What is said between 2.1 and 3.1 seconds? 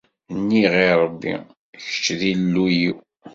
d Illu-iw!